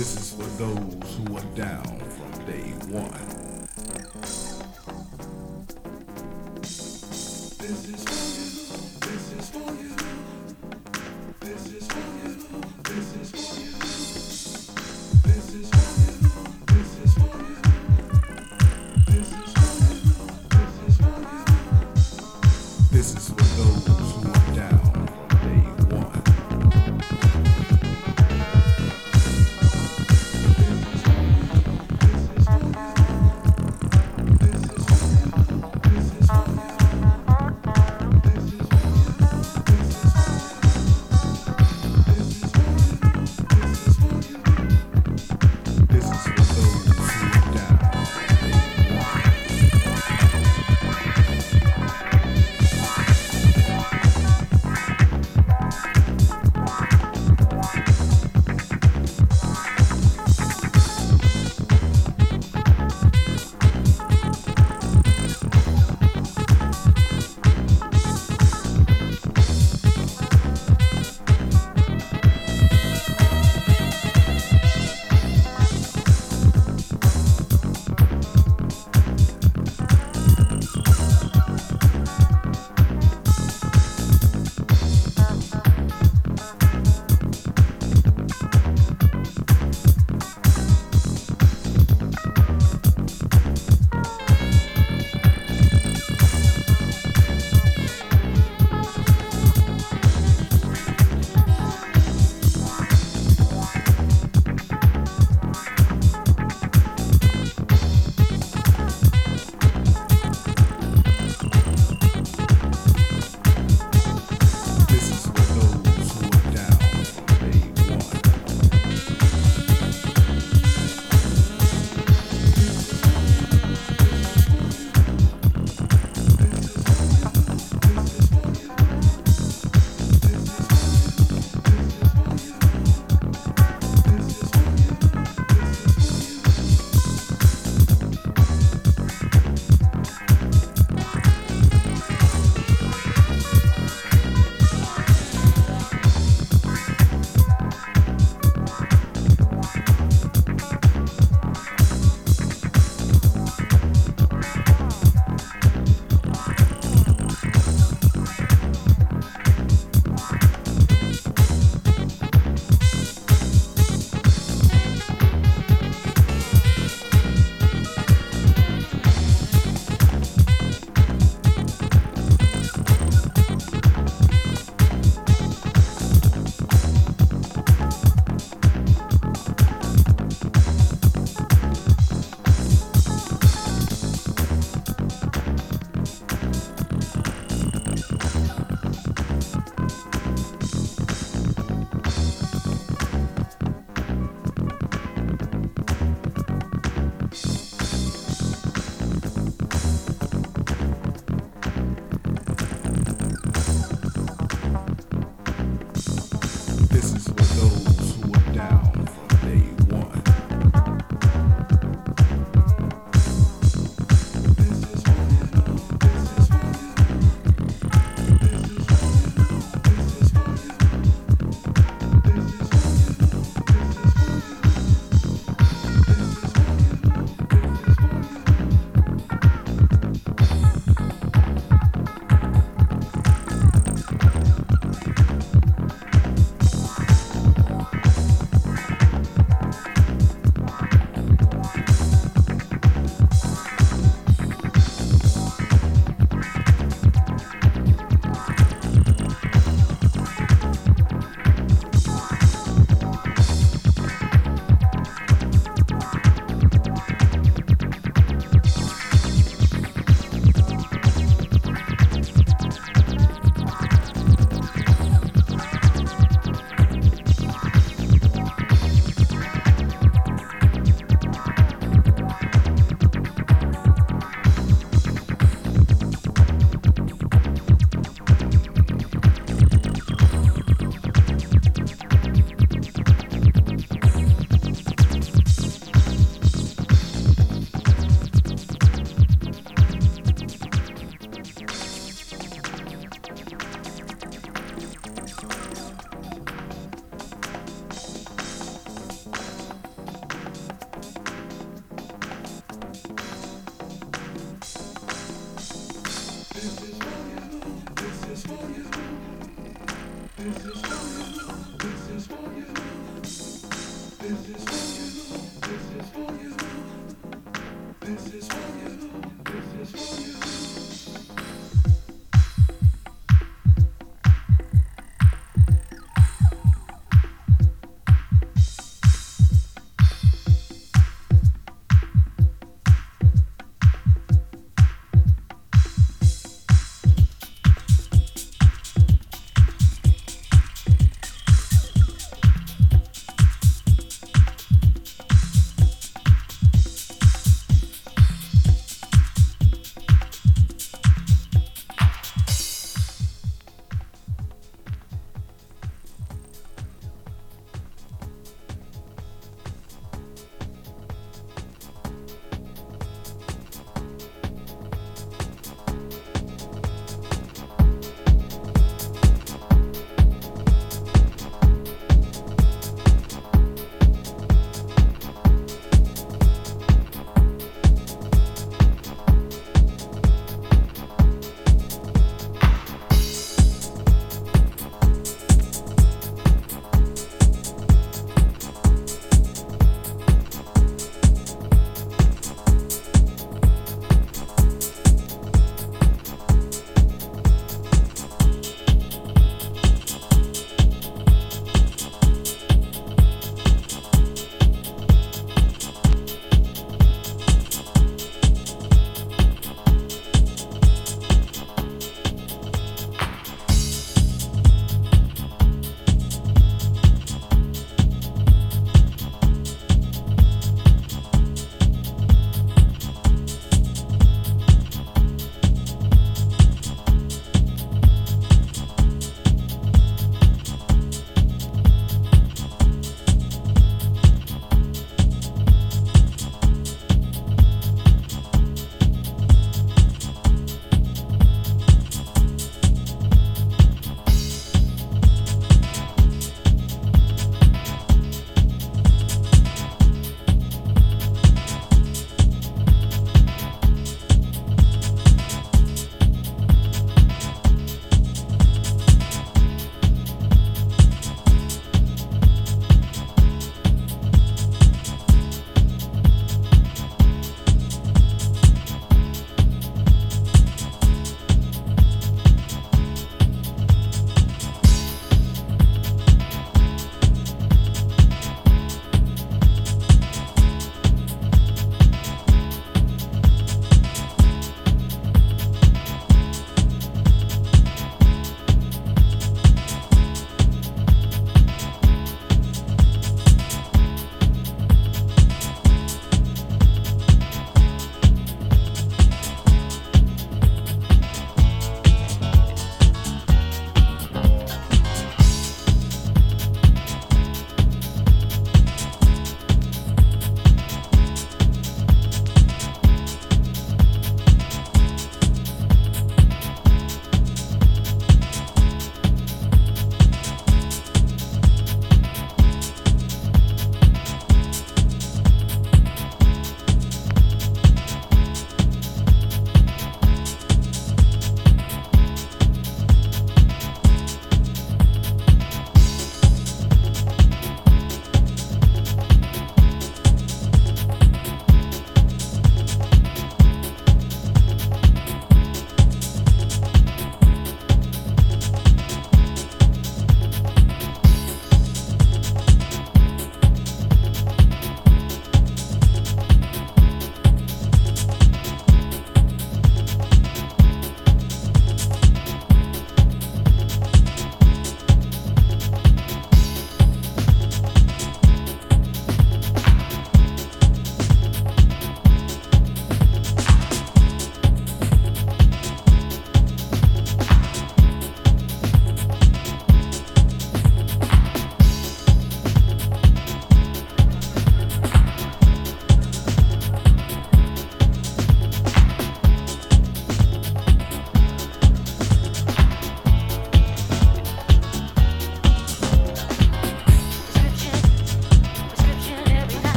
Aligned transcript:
This 0.00 0.16
is 0.16 0.32
for 0.32 0.48
those 0.56 0.96
who 1.14 1.36
are 1.36 1.54
down 1.54 2.00
from 2.16 2.46
day 2.46 2.72
one. 2.88 3.60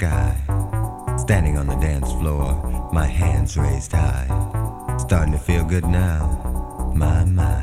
sky. 0.00 0.34
Standing 1.18 1.58
on 1.58 1.66
the 1.66 1.76
dance 1.76 2.10
floor, 2.12 2.48
my 2.90 3.06
hands 3.06 3.58
raised 3.58 3.92
high. 3.92 4.28
Starting 4.98 5.32
to 5.34 5.38
feel 5.38 5.62
good 5.62 5.84
now, 5.84 6.22
my, 6.94 7.24
my. 7.26 7.60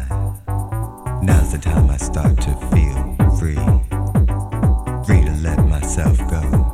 Now's 1.23 1.51
the 1.51 1.57
time 1.57 1.89
I 1.89 1.97
start 1.97 2.37
to 2.41 2.53
feel 2.73 2.99
free. 3.39 3.63
Free 5.07 5.25
to 5.25 5.35
let 5.41 5.65
myself 5.65 6.17
go. 6.29 6.66